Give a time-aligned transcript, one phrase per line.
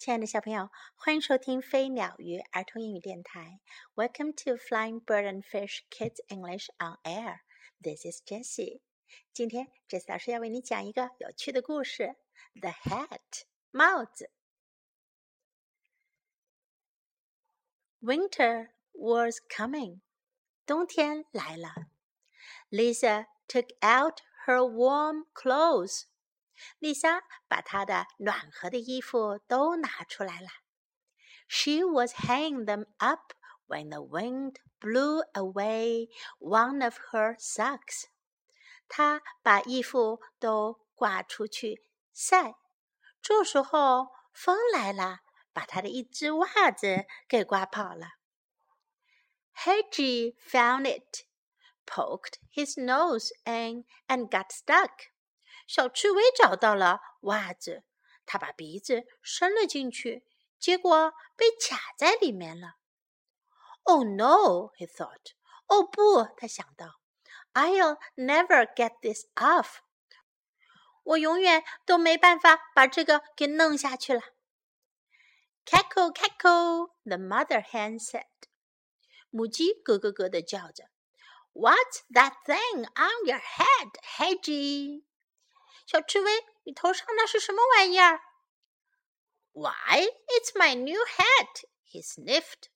[0.00, 3.60] 亲爱的小朋友，欢迎收听飞鸟鱼儿童英语电台。
[3.94, 7.40] Welcome to Flying Bird and Fish Kids English on Air.
[7.82, 8.80] This is Jessie.
[9.34, 12.16] 今天，Jessie 老师要为你讲一个有趣的故事。
[12.60, 14.30] The Hat 帽子。
[18.00, 20.00] Winter was coming.
[20.64, 21.74] 冬天来了。
[22.70, 26.04] Lisa took out her warm clothes.
[26.78, 30.48] 丽莎把她的暖和的衣服都拿出来了。
[31.48, 33.32] She was hanging them up
[33.66, 38.04] when the wind blew away one of her socks.
[38.88, 42.54] 她把衣服都挂出去晒。
[43.22, 45.20] 这时候风来了，
[45.52, 48.12] 把她的一只袜子给刮跑了。
[49.54, 51.24] Hedgie found it,
[51.84, 55.10] poked his nose in, and got stuck.
[55.67, 57.83] 小刺猬找到了袜子，
[58.25, 60.23] 它把鼻子伸了进去，
[60.59, 62.75] 结果被卡在里面了。
[63.83, 64.71] Oh no!
[64.77, 65.33] he thought.
[65.67, 66.99] 哦不，他想到
[67.53, 69.77] ，I'll never get this off.
[71.03, 74.21] 我永远都没办法把这个给弄下去了。
[75.65, 76.91] Cackle, cackle!
[77.03, 78.25] The mother hen said.
[79.29, 80.89] 母鸡咯咯咯的叫着。
[81.53, 85.03] What's that thing on your head, Hedgie?
[85.85, 88.19] 小刺猬，你头上那是什么玩意儿
[89.53, 92.69] ？Why, it's my new hat, he sniffed.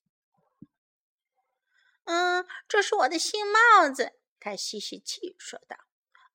[2.06, 4.20] 嗯，这是我的新帽子。
[4.40, 5.78] 他吸吸气说道。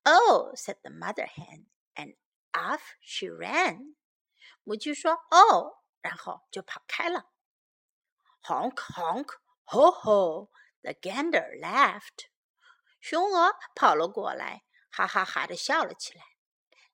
[0.03, 1.65] Oh, said the mother hen,
[1.95, 2.15] and
[2.51, 3.95] off she ran.
[4.63, 7.31] 母鸡说：“哦。”然后就跑开了。
[8.43, 10.51] Honk, honk, ho ho!
[10.83, 12.27] The gander laughed.
[12.99, 16.34] 雄鹅跑了过来，哈哈哈的笑了起来。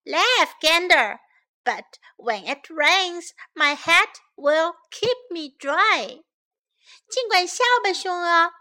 [0.05, 1.19] Laugh, gander.
[1.65, 6.25] But when it rains, my hat will keep me dry.
[7.09, 8.53] 尽管笑吧，熊鹅。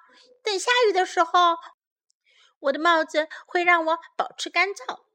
[0.43, 1.57] 等下雨的时候，
[2.59, 5.05] 我的帽子会让我保持干燥。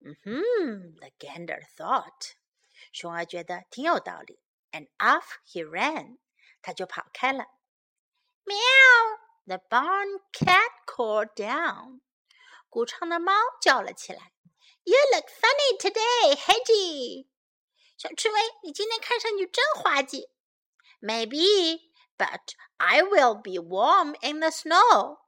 [0.00, 2.32] 嗯哼，the gander thought。
[2.92, 4.40] 熊儿觉得挺有道理，
[4.72, 6.18] and off he ran。
[6.62, 7.44] 他就跑开了。
[8.44, 12.00] Meow！The barn cat called down。
[12.68, 14.32] 谷场的猫叫了起来。
[14.85, 17.27] you look funny today, Hedgie。
[17.97, 20.29] 小刺猬，你今天看上去真滑稽。
[21.01, 25.19] Maybe, but I will be warm in the snow.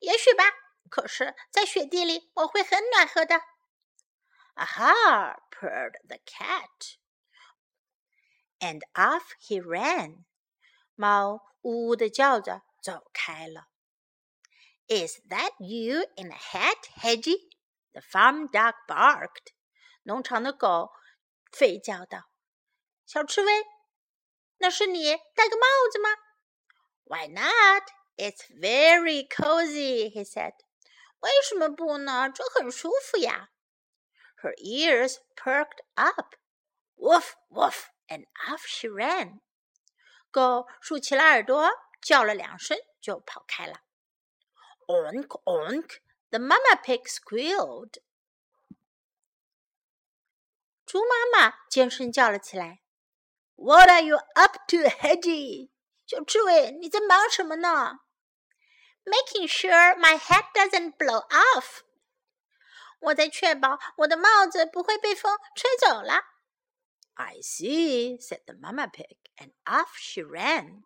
[0.00, 0.44] 也许吧，
[0.90, 3.40] 可是，在雪地里我会很暖和的。
[4.54, 5.38] Aha!
[5.50, 6.96] purred the cat,
[8.58, 10.24] and off he ran.
[10.94, 13.68] 猫呜呜地叫着走开了。
[14.88, 17.48] Is that you in a hat, Hedgie?
[17.93, 19.53] The farm dog barked.
[20.03, 20.91] 农场的狗
[21.51, 22.29] 吠叫道：“
[23.05, 23.51] 小刺猬，
[24.57, 26.17] 那是你戴个帽子吗？”“
[27.05, 27.83] Why not?
[28.15, 30.53] It's very cozy,” he said.
[31.19, 32.29] 为什么不呢？
[32.29, 33.49] 这很舒服呀。
[34.41, 36.35] Her ears perked up.
[36.95, 39.41] Woof, woof, and off she ran.
[40.31, 41.69] 狗竖起了耳朵，
[42.01, 43.81] 叫了两声就跑开了。
[44.87, 45.99] Onk, onk.
[46.32, 47.98] the mama pig squealed.
[50.86, 52.80] 猪妈妈尖声叫了起来
[53.54, 55.70] ：“What are you up to, Hedgie？”
[56.06, 58.00] 小刺猬，你在忙什么呢
[59.04, 61.82] ？Making sure my head doesn't blow off.
[63.00, 66.14] 我在确保我的帽子不会被风吹走了。
[67.14, 70.82] I see, said the mama pig, and off she ran.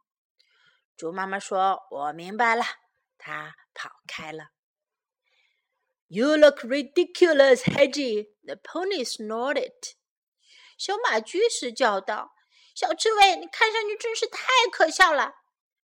[0.97, 2.65] 猪妈妈说：“我明白了。”
[3.17, 4.56] 她跑开了。
[6.09, 9.95] you look ridiculous, Hedgie," the pony snorted.
[10.79, 12.35] 小马居士叫道
[12.75, 15.35] ：“小刺猬，你看上去真是太可笑了。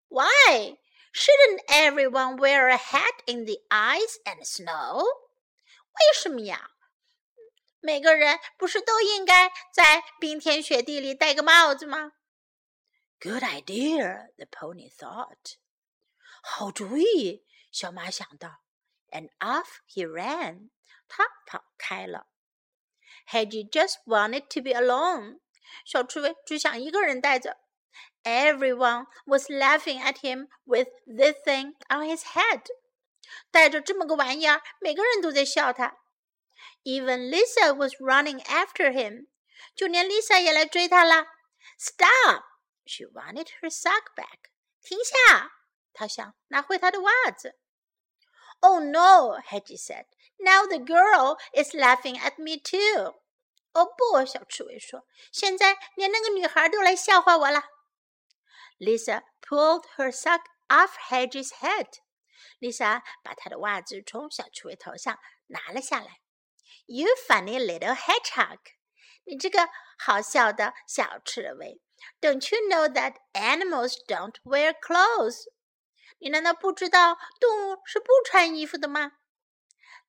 [0.09, 0.77] Why
[1.13, 5.03] shouldn't everyone wear a hat in the ice and snow？
[5.03, 6.71] 为什么呀？
[7.79, 12.13] 每个人不是都应该在冰天雪地里戴个帽子吗
[13.19, 15.55] ？”Good idea, the pony thought.
[16.41, 18.62] 好主意，小马想到。
[19.13, 20.71] and off he ran.
[21.07, 22.27] 他跑开了。
[23.29, 25.39] Hedgie just wanted to be alone.
[25.85, 27.57] 小刺猬只想一个人待着。
[28.23, 32.63] Everyone was laughing at him with this thing on his head.
[33.51, 35.97] 带着这么个玩意儿，每个人都在笑他。
[36.83, 39.27] Even Lisa was running after him.
[39.75, 41.27] 就连 Lisa 也来追他了。
[41.77, 42.43] Stop!
[42.85, 44.51] She wanted her sock back.
[44.81, 45.51] 停下！
[45.93, 47.57] 她想拿回她的袜子。
[48.65, 50.05] Oh no, Hedgie said.
[50.39, 53.13] Now the girl is laughing at me too.
[53.73, 57.63] Oh 不，小刺猬说，现在连那个女孩都来笑话我了。
[58.79, 61.87] Lisa pulled her sock off Hedgie's head.
[62.61, 66.21] Lisa 把她的袜子从小刺猬头上拿了下来。
[66.85, 68.59] You funny little hedgehog.
[68.59, 68.59] hedgehog，
[69.25, 69.67] 你这个
[69.97, 71.81] 好笑的小刺猬。
[72.21, 75.45] Don't you know that animals don't wear clothes
[76.22, 79.12] 你难道不知道动物是不穿衣服的吗？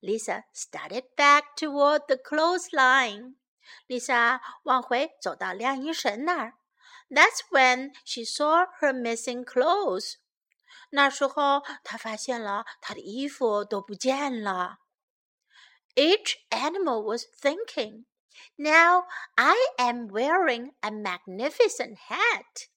[0.01, 3.36] Lisa started back toward the clothesline.
[3.88, 6.54] Lisa 往回走到晾衣绳那儿。
[7.10, 10.16] That's when she saw her missing clothes.
[10.92, 14.77] 那时候她发现了她的衣服都不见了。
[15.95, 18.06] Each animal was thinking,
[18.56, 19.06] "Now
[19.36, 22.69] I am wearing a magnificent hat."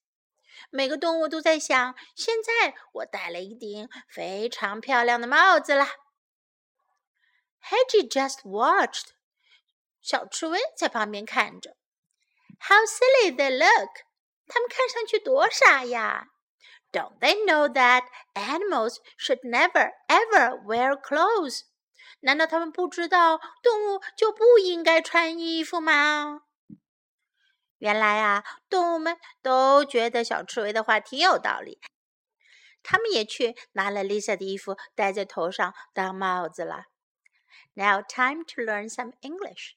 [0.70, 5.86] 每个动物都在想：现在我戴了一顶非常漂亮的帽子了。
[7.62, 9.08] Hedgie just watched，
[10.00, 11.76] 小刺猬在旁边看着。
[12.60, 13.90] How silly they look！
[14.46, 16.28] 他们看上去多傻呀
[16.90, 21.62] ！Don't they know that animals should never ever wear clothes？
[22.20, 26.42] 难道他们不知道动物就不应该穿衣服吗？
[27.77, 31.81] 原来啊，动物们都觉得小刺猬的话挺有道理，
[32.81, 36.85] 他们也去拿了 Lisa 的衣服戴在头上当帽子了。
[37.73, 39.75] Now time to learn some English.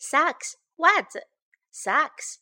[0.00, 1.28] Socks，袜子，
[1.72, 2.36] socks。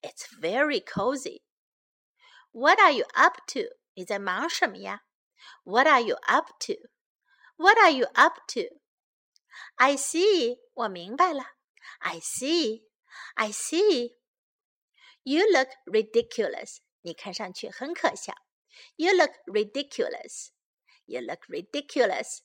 [0.00, 1.42] It's very cozy.
[2.52, 3.76] What are you up to?
[3.94, 5.02] 你在忙什么呀？
[5.64, 6.74] What are you up to?
[7.56, 8.80] What are you up to?
[9.76, 10.58] I see.
[10.74, 11.44] 我明白了。
[11.98, 12.84] I see.
[13.34, 14.16] I see.
[15.22, 16.78] You look ridiculous.
[17.00, 18.34] 你看上去很可笑。
[18.96, 20.52] you look ridiculous.
[21.06, 22.42] You look ridiculous.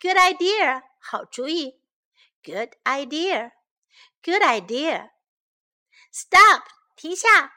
[0.00, 0.82] Good idea.
[0.98, 1.80] 好主意。
[2.42, 3.52] Good idea.
[4.22, 5.10] Good idea.
[6.10, 6.64] Stop.
[6.96, 7.52] 停下。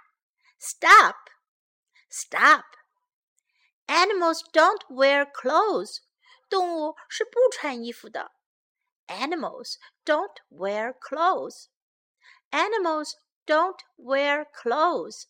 [0.60, 1.16] Stop.
[2.10, 2.66] Stop.
[3.88, 6.00] Animals don't wear clothes.
[6.50, 8.32] 动物是不穿衣服的。
[9.08, 11.68] Animals don't wear clothes.
[12.52, 13.16] Animals
[13.46, 15.26] don't wear clothes.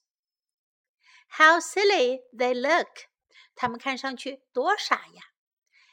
[1.37, 3.07] How silly they look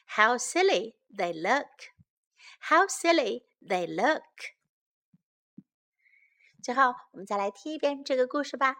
[0.07, 1.91] how silly they look!
[2.59, 4.23] How silly they look!
[6.63, 8.75] 最后，我们再来听一遍这个故事吧。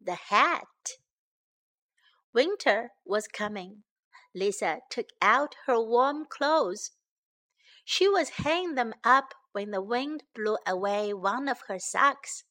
[0.00, 0.98] The hat.
[2.32, 3.82] Winter was coming.
[4.32, 6.90] Lisa took out her warm clothes.
[7.84, 12.44] She was hanging them up when the wind blew away one of her socks.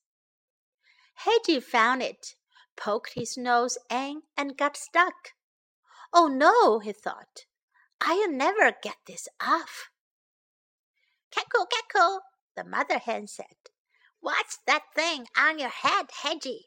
[1.24, 2.36] Hedgie found it
[2.78, 5.34] poked his nose in and got stuck.
[6.14, 7.46] Oh no, he thought.
[8.00, 9.90] I'll never get this off.
[11.32, 12.22] Cackle, cackle,
[12.56, 13.72] the mother hen said.
[14.20, 16.66] What's that thing on your head, Hedgie?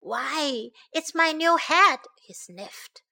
[0.00, 3.02] Why, it's my new hat, he sniffed.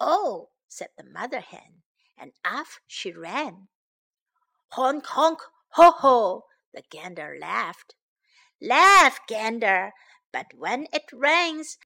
[0.00, 1.82] Oh, said the mother hen,
[2.16, 3.68] and off she ran.
[4.72, 5.40] Honk, honk,
[5.70, 7.94] ho, ho, the gander laughed.
[8.60, 9.92] Laugh, gander,
[10.34, 11.78] but when it rains,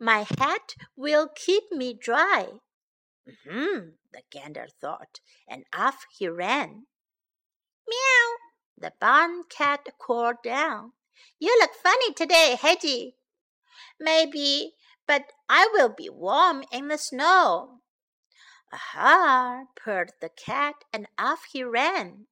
[0.00, 2.48] my hat will keep me dry.
[3.44, 6.86] Hmm, the gander thought, and off he ran.
[7.86, 8.36] Meow!
[8.78, 10.92] The barn cat called down.
[11.38, 13.16] You look funny today, Hedgie.
[14.00, 14.72] Maybe,
[15.06, 17.80] but I will be warm in the snow.
[18.72, 19.64] Aha!
[19.76, 22.26] purred the cat, and off he ran.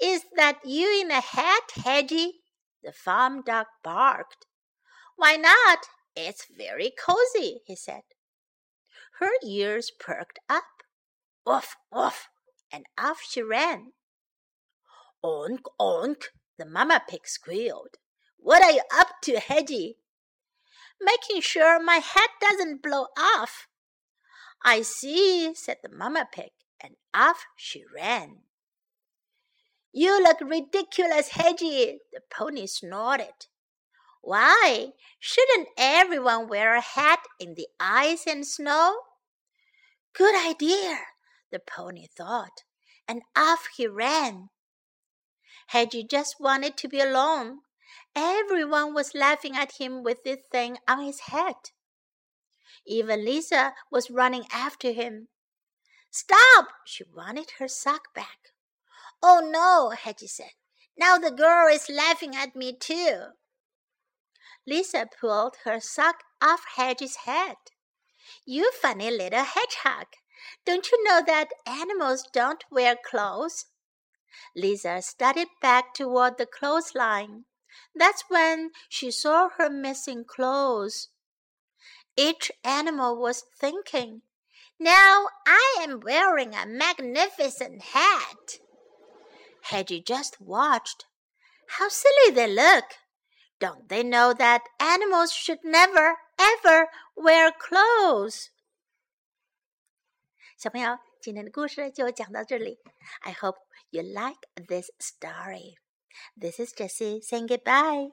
[0.00, 2.34] Is that you in a hat, Hedgie?
[2.82, 4.46] The farm dog barked.
[5.16, 5.88] Why not?
[6.14, 8.02] It's very cozy, he said.
[9.18, 10.64] Her ears perked up.
[11.44, 12.28] Woof, woof,
[12.72, 13.92] and off she ran.
[15.24, 16.24] Onk, onk,
[16.58, 17.96] the mamma pig squealed.
[18.36, 19.96] What are you up to, Hedgie?
[21.00, 23.66] Making sure my hat doesn't blow off.
[24.64, 28.42] I see, said the mamma pig, and off she ran.
[29.92, 33.46] You look ridiculous, Hedgie, the pony snorted.
[34.20, 38.96] Why, shouldn't everyone wear a hat in the ice and snow?
[40.12, 40.98] Good idea,
[41.50, 42.64] the pony thought,
[43.06, 44.50] and off he ran.
[45.72, 47.60] Hedgie just wanted to be alone.
[48.14, 51.54] Everyone was laughing at him with this thing on his head.
[52.86, 55.28] Even Lisa was running after him.
[56.10, 56.68] Stop!
[56.84, 58.52] She wanted her sock back.
[59.22, 60.52] Oh no, Hedgie said.
[60.96, 63.32] Now the girl is laughing at me too.
[64.66, 67.56] Lisa pulled her sock off Hedgie's head.
[68.44, 70.06] You funny little hedgehog.
[70.66, 73.66] Don't you know that animals don't wear clothes?
[74.54, 77.44] Lisa started back toward the clothesline.
[77.94, 81.08] That's when she saw her missing clothes.
[82.16, 84.22] Each animal was thinking,
[84.78, 88.58] Now I am wearing a magnificent hat.
[89.70, 91.06] Hedgie just watched.
[91.78, 92.84] How silly they look!
[93.60, 98.48] Don't they know that animals should never, ever wear clothes?
[100.56, 102.78] 小朋友，今天的故事就讲到这里。
[103.20, 103.58] I hope
[103.90, 105.76] you like this story.
[106.36, 108.12] This is Jessie saying goodbye.